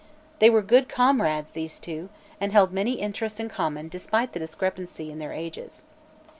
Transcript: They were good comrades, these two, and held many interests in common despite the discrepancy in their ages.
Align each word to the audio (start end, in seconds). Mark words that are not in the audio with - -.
They 0.39 0.49
were 0.49 0.63
good 0.63 0.89
comrades, 0.89 1.51
these 1.51 1.77
two, 1.79 2.09
and 2.39 2.51
held 2.51 2.73
many 2.73 2.93
interests 2.93 3.39
in 3.39 3.49
common 3.49 3.87
despite 3.87 4.33
the 4.33 4.39
discrepancy 4.39 5.11
in 5.11 5.19
their 5.19 5.31
ages. 5.31 5.83